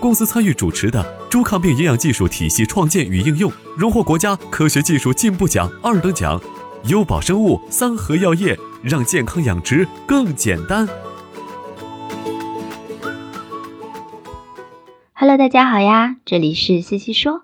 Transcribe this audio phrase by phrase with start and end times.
[0.00, 6.40] 公司参与主持的猪抗病营养技术体系创建与应用，荣获国家科学技术进步奖二等奖。
[6.84, 10.88] 优宝生物、三和药业，让健康养殖更简单。
[15.12, 17.42] Hello，大家好呀，这里是西西说，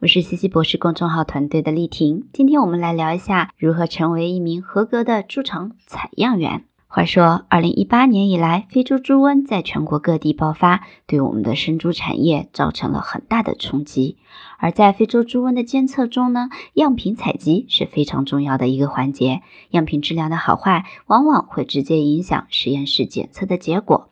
[0.00, 2.28] 我是西西博士公众号团队的丽婷。
[2.34, 6.64] 今天我们来聊一下如何成为一名合格的猪场采样员。
[6.94, 14.16] 话说，二零一八年以来，非洲猪瘟在全国各地爆发，对我们的生猪产业造成了很大的冲击。
[14.60, 19.42] 而在非洲猪瘟的监测中呢，样品采集是非常重要的一个环节。
[19.70, 24.10] 样品质量的好坏，往往会直接影响实验室检测的结果。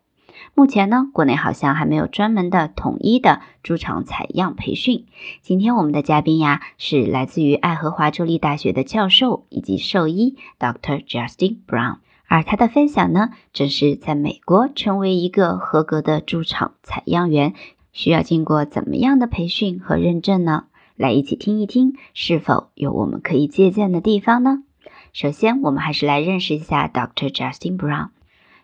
[0.57, 5.07] 目前呢，国内好像还没有专门的统一的猪场采样培训。
[5.41, 11.07] 今天我们的嘉宾呀，是来自于爱荷华州立大学的教授以及兽医 Dr.
[11.07, 11.99] Justin Brown。
[12.33, 17.53] 而他的分享呢，正是在美国成为一个合格的猪场采样员，
[17.93, 20.65] 需要经过怎么样的培训和认证呢？
[20.97, 24.63] 来一起听一听，是否有我们可以借鉴的地方呢？
[25.13, 27.31] 首先，我们还是来认识一下 Dr.
[27.31, 28.09] Justin Brown。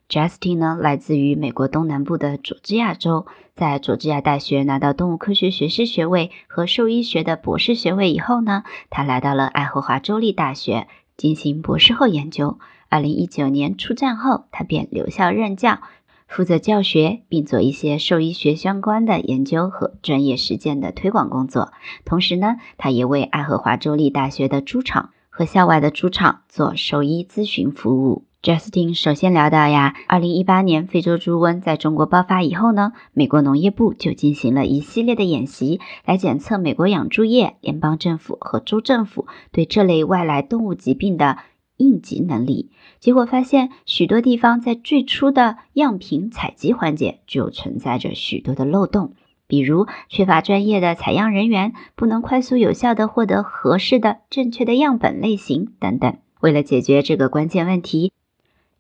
[0.09, 12.59] Justin 呢，来自于美国东南部的佐治亚州，在佐治亚大学拿到动物科学学士学位和兽医学的博士学位以后呢，他来到了爱荷华州立大学进行博士后研究。
[12.91, 15.81] 二零一九年出站后，他便留校任教，
[16.27, 21.73] 负责教学，并做一些兽医学相关的研究和专业实践的推广工作。
[22.07, 28.25] 同时呢，他也为爱荷华州立大学的猪场和校外的猪场做兽医咨询服务。
[28.41, 41.37] Justin 首先聊到呀，二零一八年非洲猪瘟在中国爆发以后呢，美国农业部就进行了一系列的演习，来检测美国养猪业、联邦政府和州政府对这类外来动物疾病的。
[41.79, 49.15] 应急能力，结果发现许多地方在最初的样品采集环节就存在着许多的漏洞，
[49.47, 56.19] 比如缺乏专业的采样人员，不能快速有效地获得合适的正确的样本类型等等。
[56.41, 58.13] 为了解决这个关键问题。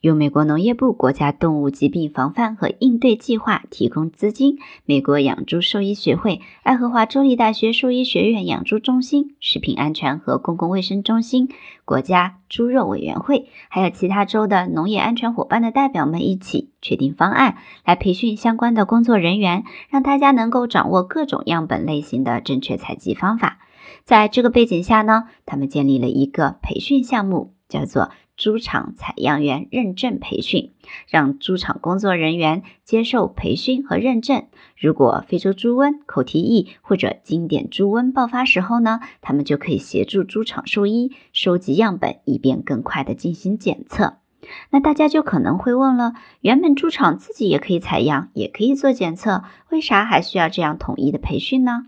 [0.00, 11.48] 由美国农业部国家动物疾病防范和应对计划提供资金，美国养猪兽医学会、爱荷华州立大学兽医学院养猪中心、食品安全和公共卫生中心、
[11.84, 23.58] 国家猪肉委员会，还有其他州的农业安全伙伴的代表们一起确定方案，来培训相关的工作人员，让大家能够掌握各种样本类型的正确采集方法。
[24.04, 28.10] 在这个背景下呢，他们建立了一个培训项目，叫做。
[28.38, 30.72] 猪场采样员认证培训，
[31.09, 34.47] 让猪场工作人员接受培训和认证。
[34.78, 44.19] 如果非洲猪瘟、口蹄疫或者经典猪瘟爆发时候呢，他们就可以协助猪场兽医收集样本，以便更快的进行检测。
[44.70, 51.87] 那大家就可能会问了：原本猪场自己也可以采样，也可以做检测，为啥还需要这样统一的培训呢？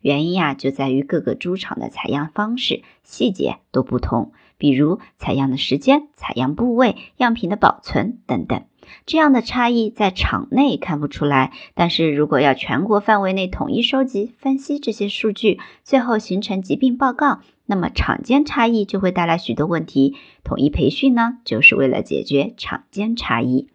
[0.00, 4.32] 原因呀，就在于各个猪场的采样方式、细节都不同。
[4.62, 8.62] 比如采样的时间、采样部位、样品的保存等等，
[9.06, 20.14] 这样的差异在场内看不出来，但是如果要全国范围内统一收集、分析这些数据，最后形成疾病报告，那么场间差异就会带来许多问题。
[20.44, 23.66] 统一培训呢，就是为了解决场间差异。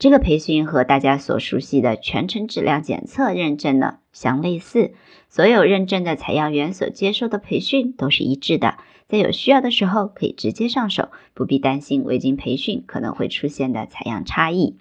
[0.00, 3.98] 这个培训和大家所熟悉的全程质量检测认证呢。
[4.16, 4.94] 相类似，
[5.28, 8.78] 所有认证的采样员所接受的培训都是一致的，
[9.08, 14.78] 在有需要的时候可以直接上手，不必担心未经培训可能会出现的采样差异。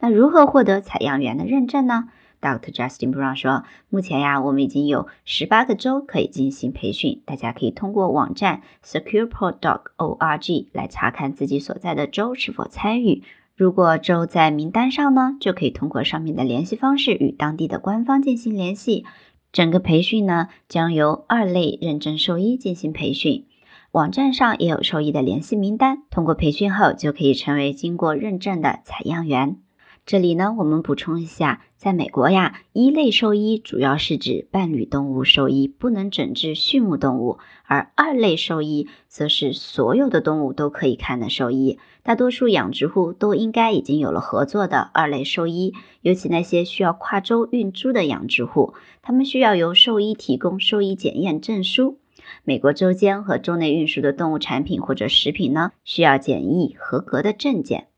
[0.00, 2.08] 那如何获得采样员的认证呢
[2.40, 2.74] ？Dr.
[2.74, 13.22] Justin Brown 说：“目前呀，我们已经有十八个州可以进行培训，大家可以通过网站 SecurePort.org 来查看自己所在的州是否参与。
[13.56, 19.04] 如果州在名单上呢，就可以通过上面的联系方式与当地的官方进行联系。
[19.52, 23.46] 整个培训呢，将由二类认证兽医进行培训。
[23.92, 29.58] 网站上也有兽医的联系名单，通过培训后就可以成为经过认证的采样员。”
[30.06, 41.78] 这里呢，我们补充一下，在美国呀，一类兽医主要是指伴侣动物兽医，不能诊治畜牧动物；而二类兽医则是所有的动物都可以看的兽医。
[42.02, 45.72] 大多数养殖户都应该已经有了合作的二类兽医，
[46.02, 51.98] 尤其那些需要跨州运猪的养殖户，他们需要由兽医提供兽医检验证书。
[52.42, 57.88] 美国州间和州内运输的动物产品或者食品呢，需要检疫合格的证件。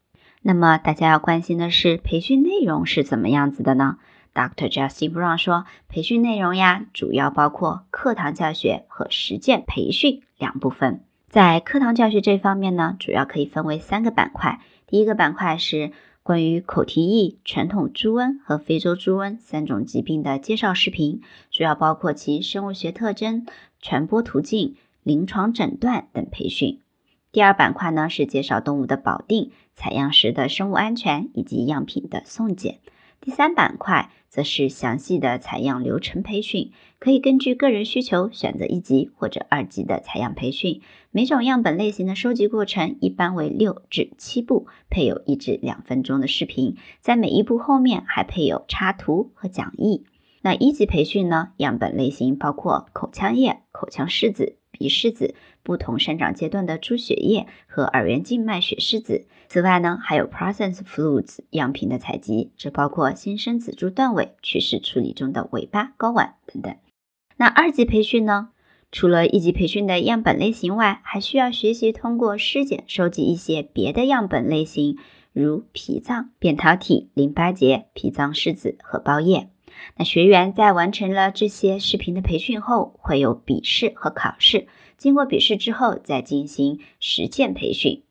[0.48, 3.98] 那么大家要关心的是培训内容是怎么样子的呢
[4.32, 4.70] ？Dr.
[4.72, 11.00] Jessie Brown 说，培训内容呀，主要包括课堂教学和实践培训两部分。
[11.28, 14.60] 在课堂教学这方面呢，主要可以分为三个板块。
[14.87, 15.90] 第一个板块是
[16.22, 23.46] 关于口蹄疫、传统猪瘟和非洲猪瘟三种疾病的介绍视频，主要包括其生物学特征、
[23.81, 26.78] 传播途径、临床诊断等培训。
[27.36, 32.78] 第二板块呢是介绍动物的保定、采样时的生物安全以及样品的送检。
[33.20, 40.80] 第三板块则是详细的采样流程培训，可以根据个人需求选择一级或者二级的采样培训。
[41.10, 50.06] 每种样本类型的收集过程一般为六至七步，配有一至两分钟的视频，在每一步后面还配有插图和讲义。
[50.40, 54.56] 那一级培训呢，样本类型包括口腔液、口腔拭子。
[54.78, 55.34] 鼻拭子、
[55.66, 59.26] 不同生长阶段的猪血液和耳源静脉血拭子。
[59.48, 66.76] 此外呢，还有 process fluids 样品的采集，这包括新生仔猪断尾、去世处理中的尾巴、睾丸等等。
[67.36, 68.50] 那二级培训呢？
[68.92, 74.96] 除了一级培训的样本类型外，还需要学习通过尸检收集一些别的样本类型，
[75.32, 79.50] 如脾脏、扁桃体、淋巴结、脾脏拭子和包液。
[79.96, 84.69] 那学员在完成了这些视频的培训后，会有笔试和考试。
[84.96, 88.02] 经过笔试之后，再进行实践培训。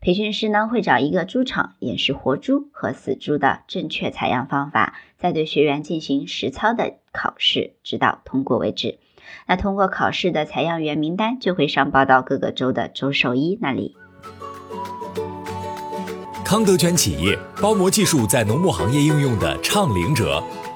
[0.00, 8.98] 培训师呢会找一个猪场演示活猪和死猪的正确采样方法，再对学员进行实操的考试，直到通过为止。
[9.46, 13.94] 那通过考试的采样员名单就会上报到各个州的州兽医那里。
[16.44, 20.42] 康德全企业包膜技术在农牧行业应用的倡领者。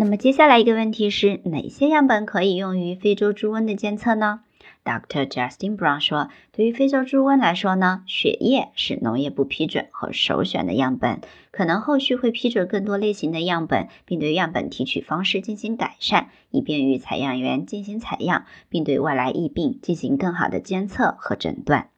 [0.00, 4.42] 那么接下来一个问题是哪些样本可以用于非洲猪瘟的监测呢
[4.84, 5.26] ？Dr.
[5.26, 11.20] Justin Brown 说，对于非洲猪瘟来说呢，血液是农业部批准和首选的样本，
[11.50, 21.88] 可能后续会批准更多类型的样本，并对样本提取方式进行改善，以便于采样员进行采样，并对外来疫病进行更好的监测和诊断。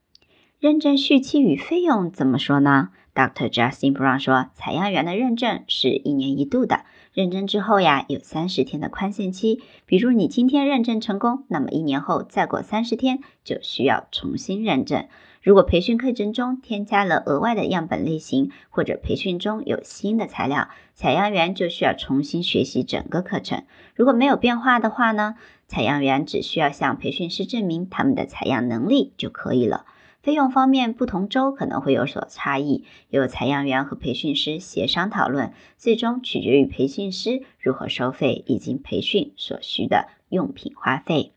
[0.59, 2.89] 认证续期与费用怎么说呢
[3.21, 3.51] ？Dr.
[3.51, 6.85] Justin Brown 说，采样员的认证是一年一度的。
[7.13, 9.61] 认证之后呀，有三十天的宽限期。
[9.85, 15.07] 比如你今天认证成功，那么一年后再过三十天就需要重新认证。
[15.43, 23.65] 如果培训课程中添加了额外的样本类型，或者培训中有新的材料，采样员就需要重新学习整个课程。
[23.95, 25.35] 如果没有变化的话呢，
[25.67, 29.85] 采样员只需要向培训师证明他们的采样能力就可以了。
[30.23, 41.33] 费用方面，不同州可能会有所差异，由采样员和培训师协商讨论，最终取决于培训师如何收费以及培训所需的用品花费。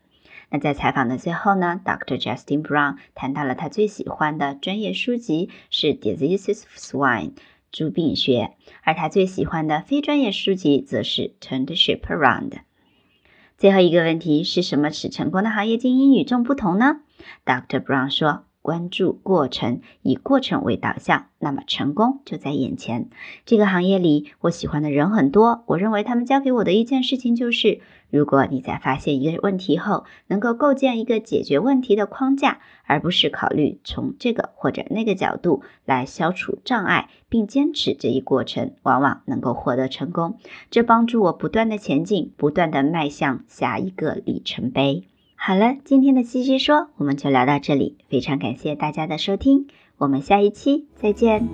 [0.50, 2.20] 那在采访的最后呢，Dr.
[2.20, 7.30] Justin Brown 谈到了他最喜欢的专业书籍是《Diseases of Swine》
[7.72, 12.50] 猪病学，而他最喜欢的非专业书籍则是《Turn the Ship Around》。
[13.56, 17.00] 最后一个问题是什么使成功的行业精英与众不同呢
[17.46, 17.80] ？Dr.
[17.80, 18.44] Brown 说。
[18.64, 23.10] 关注过程，以过程为导向，那么成功就在眼前。
[23.44, 25.64] 这个行业里，我喜欢的人很多。
[25.66, 40.38] 我认为他们教给我的一件事情就是：如果你在发现一个问题后，能够构建一个解决问题的框架，而不是考虑从这个或者那个角度来消除障碍，并坚持这一过程，往往能够获得成功。
[40.70, 45.04] 这帮助我不断的前进，不断的迈向下一个里程碑。
[45.46, 49.66] 好了，今天的西西说我们就聊到这里，非常感谢大家的收听，
[49.98, 51.46] 我们下一期再见。